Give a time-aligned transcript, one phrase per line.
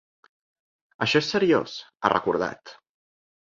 [1.07, 1.77] Això és seriós,
[2.09, 2.77] ha recordat.